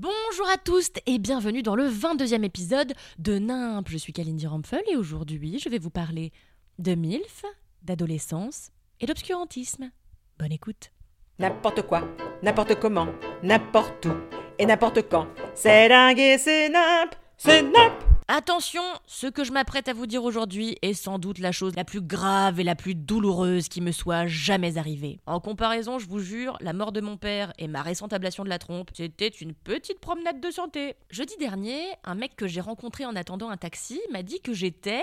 [0.00, 3.86] Bonjour à tous et bienvenue dans le 22e épisode de NIMP.
[3.86, 6.32] Je suis Kalindi Rampfel et aujourd'hui je vais vous parler
[6.78, 7.44] de MILF,
[7.82, 9.90] d'adolescence et d'obscurantisme.
[10.38, 10.90] Bonne écoute.
[11.38, 12.08] N'importe quoi,
[12.42, 13.08] n'importe comment,
[13.42, 14.14] n'importe où
[14.58, 15.26] et n'importe quand.
[15.54, 18.09] C'est dingue et c'est nimp, c'est nimp.
[18.32, 21.82] Attention, ce que je m'apprête à vous dire aujourd'hui est sans doute la chose la
[21.82, 25.18] plus grave et la plus douloureuse qui me soit jamais arrivée.
[25.26, 28.48] En comparaison, je vous jure, la mort de mon père et ma récente ablation de
[28.48, 30.94] la trompe, c'était une petite promenade de santé.
[31.10, 35.02] Jeudi dernier, un mec que j'ai rencontré en attendant un taxi m'a dit que j'étais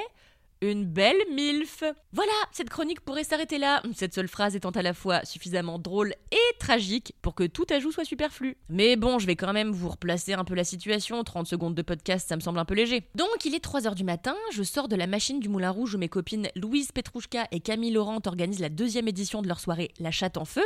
[0.62, 1.84] une belle MILF.
[2.14, 6.14] Voilà, cette chronique pourrait s'arrêter là, cette seule phrase étant à la fois suffisamment drôle
[6.32, 8.58] et tragique pour que tout ajout soit superflu.
[8.70, 11.82] Mais bon, je vais quand même vous replacer un peu la situation, 30 secondes de
[11.82, 13.08] podcast, ça me semble un peu léger.
[13.16, 15.98] Donc, il est 3h du matin, je sors de la machine du Moulin Rouge où
[15.98, 20.12] mes copines Louise Petrouchka et Camille Laurent organisent la deuxième édition de leur soirée La
[20.12, 20.64] Chatte en Feu.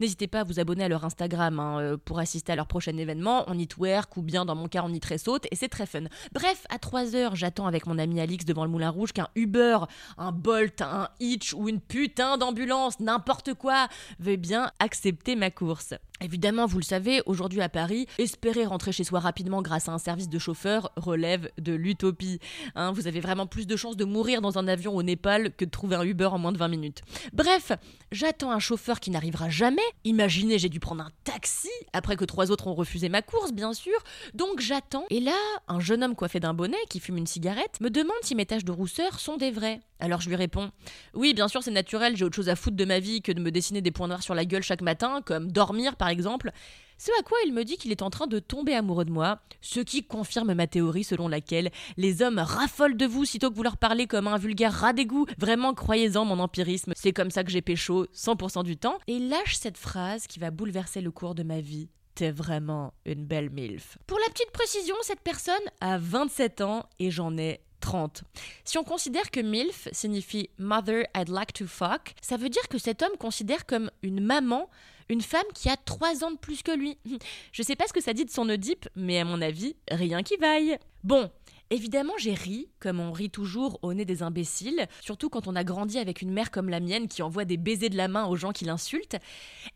[0.00, 2.96] N'hésitez pas à vous abonner à leur Instagram hein, euh, pour assister à leur prochain
[2.96, 3.44] événement.
[3.46, 6.04] On y twerk ou bien dans mon cas on y saute et c'est très fun.
[6.32, 9.78] Bref, à 3h, j'attends avec mon ami Alix devant le Moulin Rouge qu'un Uber,
[10.18, 15.98] un Bolt, un Hitch ou une putain d'ambulance, n'importe quoi, veuille bien accepter ma course.
[16.20, 19.98] Évidemment, vous le savez, aujourd'hui à Paris, espérer rentrer chez soi rapidement grâce à un
[19.98, 22.38] service de chauffeur relève de l'utopie.
[22.76, 25.64] Hein, vous avez vraiment plus de chances de mourir dans un avion au Népal que
[25.64, 27.02] de trouver un Uber en moins de 20 minutes.
[27.32, 27.72] Bref,
[28.12, 29.82] j'attends un chauffeur qui n'arrivera jamais.
[30.04, 33.72] Imaginez, j'ai dû prendre un taxi après que trois autres ont refusé ma course, bien
[33.72, 33.98] sûr.
[34.34, 35.06] Donc j'attends.
[35.10, 35.36] Et là,
[35.66, 38.64] un jeune homme coiffé d'un bonnet qui fume une cigarette me demande si mes taches
[38.64, 39.80] de rousseur sont des vraies.
[40.00, 40.70] Alors je lui réponds
[41.14, 43.40] Oui, bien sûr, c'est naturel, j'ai autre chose à foutre de ma vie que de
[43.40, 46.52] me dessiner des points noirs sur la gueule chaque matin, comme dormir par exemple.
[46.96, 49.40] Ce à quoi il me dit qu'il est en train de tomber amoureux de moi,
[49.60, 53.62] ce qui confirme ma théorie selon laquelle les hommes raffolent de vous sitôt que vous
[53.62, 55.26] leur parlez comme un vulgaire rat d'égout.
[55.38, 58.98] Vraiment, croyez-en mon empirisme, c'est comme ça que j'ai pécho 100% du temps.
[59.06, 61.88] Et lâche cette phrase qui va bouleverser le cours de ma vie.
[62.14, 63.98] T'es vraiment une belle MILF.
[64.06, 68.24] Pour la petite précision, cette personne a 27 ans et j'en ai 30.
[68.64, 72.78] Si on considère que MILF signifie Mother I'd Like to Fuck, ça veut dire que
[72.78, 74.70] cet homme considère comme une maman
[75.10, 76.96] une femme qui a 3 ans de plus que lui.
[77.52, 80.22] Je sais pas ce que ça dit de son Oedipe, mais à mon avis, rien
[80.22, 80.78] qui vaille.
[81.02, 81.30] Bon,
[81.70, 85.64] Évidemment, j'ai ri, comme on rit toujours au nez des imbéciles, surtout quand on a
[85.64, 88.36] grandi avec une mère comme la mienne qui envoie des baisers de la main aux
[88.36, 89.16] gens qui l'insultent.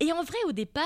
[0.00, 0.84] Et en vrai, au départ,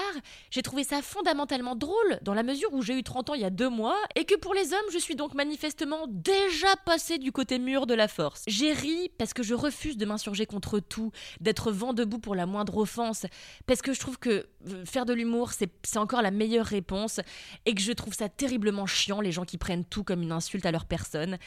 [0.50, 3.44] j'ai trouvé ça fondamentalement drôle, dans la mesure où j'ai eu 30 ans il y
[3.44, 7.32] a deux mois, et que pour les hommes, je suis donc manifestement déjà passé du
[7.32, 8.44] côté mûr de la force.
[8.46, 12.46] J'ai ri parce que je refuse de m'insurger contre tout, d'être vent debout pour la
[12.46, 13.26] moindre offense,
[13.66, 17.20] parce que je trouve que euh, faire de l'humour, c'est encore la meilleure réponse,
[17.66, 20.64] et que je trouve ça terriblement chiant, les gens qui prennent tout comme une insulte
[20.64, 21.38] à leur personne.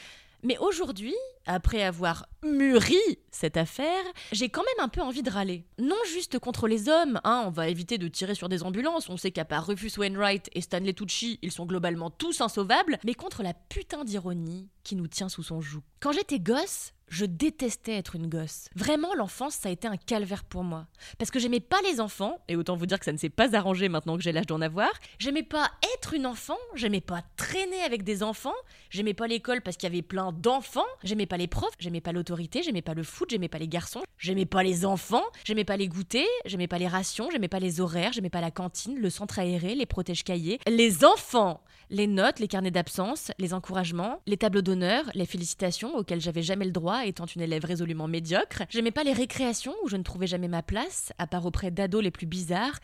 [0.41, 1.13] Mais aujourd'hui,
[1.45, 2.97] après avoir mûri
[3.29, 5.66] cette affaire, j'ai quand même un peu envie de râler.
[5.78, 9.17] Non juste contre les hommes, hein, on va éviter de tirer sur des ambulances, on
[9.17, 13.44] sait qu'à part Rufus Wainwright et Stanley Tucci, ils sont globalement tous insauvables, mais contre
[13.44, 15.84] la putain d'ironie qui nous tient sous son joug.
[16.00, 18.67] Quand j'étais gosse, je détestais être une gosse.
[18.75, 20.88] Vraiment, l'enfance, ça a été un calvaire pour moi.
[21.17, 23.55] Parce que j'aimais pas les enfants, et autant vous dire que ça ne s'est pas
[23.55, 24.89] arrangé maintenant que j'ai l'âge d'en avoir.
[25.19, 28.53] J'aimais pas être une enfant, j'aimais pas traîner avec des enfants,
[28.89, 32.11] j'aimais pas l'école parce qu'il y avait plein d'enfants, j'aimais pas les profs, j'aimais pas
[32.11, 35.78] l'autorité, j'aimais pas le foot, j'aimais pas les garçons, j'aimais pas les enfants, j'aimais pas
[35.78, 39.09] les goûters, j'aimais pas les rations, j'aimais pas les horaires, j'aimais pas la cantine, le
[39.09, 40.59] centre aéré, les protèges cahiers.
[40.67, 46.22] Les enfants les notes, les carnets d'absence, les encouragements, les tableaux d'honneur, les félicitations auxquelles
[46.22, 48.63] j'avais jamais le droit étant une élève résolument médiocre.
[48.69, 52.03] J'aimais pas les récréations où je ne trouvais jamais ma place, à part auprès d'ados
[52.03, 52.79] les plus bizarres.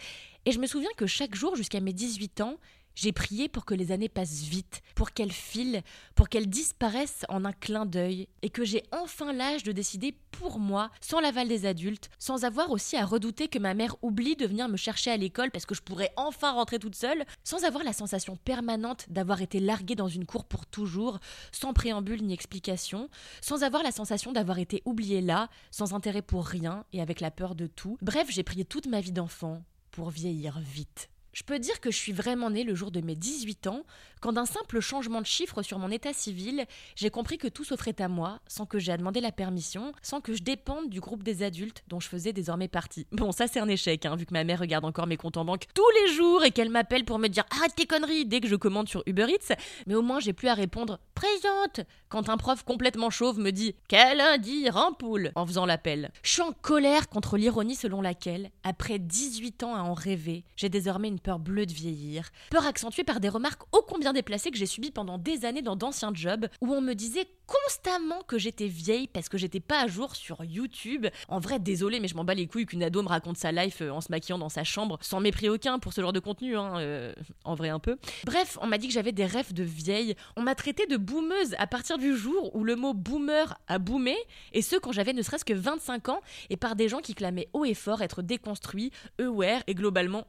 [0.46, 2.58] Et je me souviens que chaque jour jusqu'à mes 18 ans,
[2.96, 5.82] J'ai prié pour que les années passent vite, pour qu'elles filent,
[6.16, 10.60] pour qu'elles disparaissent en un clin d'œil, et que j'ai enfin l'âge de décider pour
[10.60, 14.46] moi, sans l'aval des adultes, sans avoir aussi à redouter que ma mère oublie de
[14.46, 17.84] venir me chercher à l'école parce que je pourrais enfin rentrer toute seule, sans avoir
[17.84, 21.20] la sensation permanente d'avoir été larguée dans une cour pour toujours,
[21.52, 23.10] sans préambule ni explication,
[23.42, 27.32] sans avoir la sensation d'avoir été oubliée là, sans intérêt pour rien et avec la
[27.32, 27.98] peur de tout.
[28.02, 31.10] Bref, j'ai prié toute ma vie d'enfant pour vieillir vite.
[31.34, 33.86] Je peux dire que je suis vraiment née le jour de mes 18 ans,
[34.20, 38.00] quand d'un simple changement de chiffre sur mon état civil, j'ai compris que tout s'offrait
[38.02, 41.24] à moi, sans que j'aie à demander la permission, sans que je dépende du groupe
[41.24, 43.08] des adultes dont je faisais désormais partie.
[43.14, 45.46] Bon, ça c'est un échec, hein, vu que ma mère regarde encore mes comptes en
[45.46, 48.48] banque tous les jours et qu'elle m'appelle pour me dire arrête tes conneries dès que
[48.48, 49.56] je commande sur Uber Eats,
[49.88, 53.74] mais au moins j'ai plus à répondre présente quand un prof complètement chauve me dit
[53.88, 54.68] quel lundi
[55.00, 56.12] poule en faisant l'appel.
[56.24, 60.70] Je suis en colère contre l'ironie selon laquelle, après 18 ans à en rêver, j'ai
[60.70, 64.58] désormais une peur bleue de vieillir, peur accentuée par des remarques ô combien déplacées que
[64.58, 68.68] j'ai subies pendant des années dans d'anciens jobs où on me disait constamment que j'étais
[68.68, 71.08] vieille parce que j'étais pas à jour sur YouTube.
[71.28, 73.82] En vrai, désolé, mais je m'en bats les couilles qu'une ado me raconte sa life
[73.82, 76.56] euh, en se maquillant dans sa chambre, sans mépris aucun pour ce genre de contenu,
[76.56, 77.14] hein, euh,
[77.44, 77.98] en vrai un peu.
[78.26, 80.16] Bref, on m'a dit que j'avais des rêves de vieille.
[80.38, 84.16] On m'a traité de boomeuse à partir du jour où le mot boomer a boomé,
[84.54, 87.50] et ce quand j'avais ne serait-ce que 25 ans, et par des gens qui clamaient
[87.54, 90.26] haut et fort être déconstruits, aware et globalement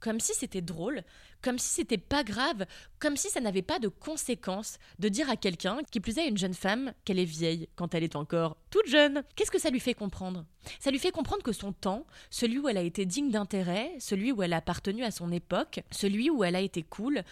[0.00, 1.02] Comme si c'était drôle,
[1.42, 2.64] comme si c'était pas grave,
[2.98, 6.38] comme si ça n'avait pas de conséquences de dire à quelqu'un, qui plus est une
[6.38, 9.22] jeune femme, qu'elle est vieille quand elle est encore toute jeune.
[9.34, 10.46] Qu'est-ce que ça lui fait comprendre?
[10.80, 14.32] Ça lui fait comprendre que son temps, celui où elle a été digne d'intérêt, celui
[14.32, 17.22] où elle a appartenu à son époque, celui où elle a été cool,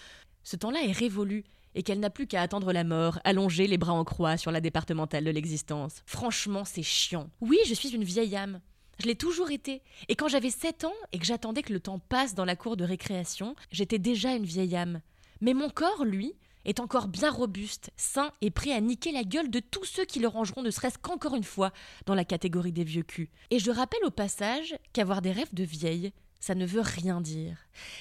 [0.42, 1.44] ce temps-là est révolu
[1.74, 4.60] et qu'elle n'a plus qu'à attendre la mort, allonger les bras en croix sur la
[4.60, 6.02] départementale de l'existence.
[6.04, 7.30] Franchement, c'est chiant.
[7.40, 8.60] Oui, je suis une vieille âme,
[9.00, 9.82] je l'ai toujours été.
[10.08, 12.76] Et quand j'avais 7 ans et que j'attendais que le temps passe dans la cour
[12.76, 15.00] de récréation, j'étais déjà une vieille âme.
[15.40, 19.50] Mais mon corps, lui, est encore bien robuste, sain et prêt à niquer la gueule
[19.50, 21.72] de tous ceux qui le rangeront ne serait-ce qu'encore une fois
[22.06, 23.30] dans la catégorie des vieux culs.
[23.50, 27.56] Et je rappelle au passage qu'avoir des rêves de vieille, ça ne veut rien dire.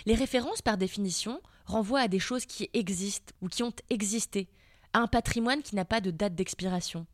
[0.06, 4.48] Les références, par définition, renvoient à des choses qui existent ou qui ont existé,
[4.94, 7.06] à un patrimoine qui n'a pas de date d'expiration.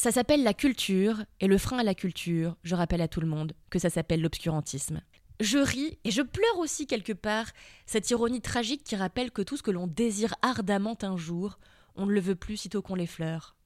[0.00, 3.26] Ça s'appelle la culture, et le frein à la culture, je rappelle à tout le
[3.26, 5.00] monde que ça s'appelle l'obscurantisme.
[5.40, 7.46] Je ris et je pleure aussi quelque part,
[7.84, 11.58] cette ironie tragique qui rappelle que tout ce que l'on désire ardemment un jour,
[11.96, 13.56] on ne le veut plus sitôt qu'on l'effleure.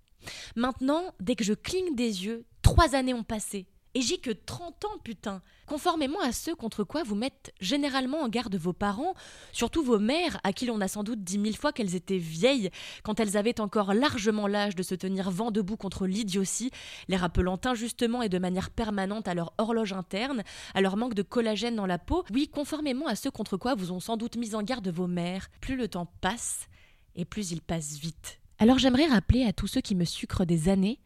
[0.56, 4.84] Maintenant, dès que je cligne des yeux, trois années ont passé, et j'ai que 30
[4.84, 5.42] ans, putain.
[5.66, 9.14] Conformément à ce contre quoi vous mettez généralement en garde vos parents,
[9.52, 12.70] surtout vos mères, à qui l'on a sans doute dit mille fois qu'elles étaient vieilles,
[13.02, 16.70] quand elles avaient encore largement l'âge de se tenir vent debout contre l'idiotie,
[17.08, 20.42] les rappelant injustement et de manière permanente à leur horloge interne,
[20.74, 23.92] à leur manque de collagène dans la peau, oui, conformément à ce contre quoi vous
[23.92, 26.68] ont sans doute mis en garde vos mères, plus le temps passe,
[27.14, 28.40] et plus il passe vite.
[28.58, 31.00] Alors j'aimerais rappeler à tous ceux qui me sucrent des années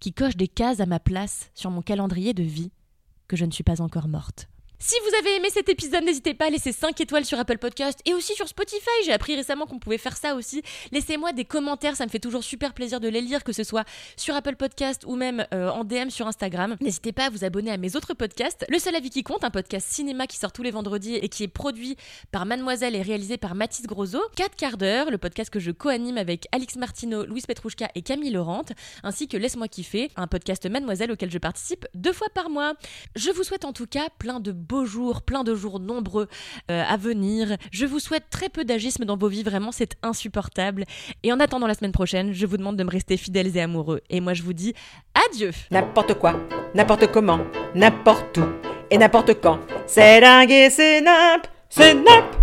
[0.00, 2.70] qui coche des cases à ma place sur mon calendrier de vie
[3.26, 4.48] que je ne suis pas encore morte.
[4.80, 7.98] Si vous avez aimé cet épisode, n'hésitez pas à laisser 5 étoiles sur Apple Podcast
[8.04, 8.86] et aussi sur Spotify.
[9.04, 10.62] J'ai appris récemment qu'on pouvait faire ça aussi.
[10.92, 13.84] Laissez-moi des commentaires, ça me fait toujours super plaisir de les lire, que ce soit
[14.16, 16.76] sur Apple Podcast ou même euh, en DM sur Instagram.
[16.80, 18.64] N'hésitez pas à vous abonner à mes autres podcasts.
[18.68, 21.42] Le seul avis qui compte, un podcast cinéma qui sort tous les vendredis et qui
[21.42, 21.96] est produit
[22.30, 24.22] par Mademoiselle et réalisé par Mathis Grosot.
[24.36, 28.30] 4 quarts d'heure, le podcast que je co-anime avec Alix Martino, Louise Petrouchka et Camille
[28.30, 28.62] Laurent,
[29.02, 32.74] ainsi que Laisse-moi kiffer, un podcast Mademoiselle auquel je participe deux fois par mois.
[33.16, 36.28] Je vous souhaite en tout cas plein de beaux jours, plein de jours nombreux
[36.70, 37.56] euh, à venir.
[37.72, 40.84] Je vous souhaite très peu d'agisme dans vos vies, vraiment c'est insupportable.
[41.22, 44.00] Et en attendant la semaine prochaine, je vous demande de me rester fidèles et amoureux.
[44.10, 44.74] Et moi je vous dis
[45.28, 45.50] adieu.
[45.70, 46.34] N'importe quoi,
[46.74, 47.40] n'importe comment,
[47.74, 48.44] n'importe où
[48.90, 49.58] et n'importe quand.
[49.86, 52.37] C'est dingue et c'est nimp, c'est nimp.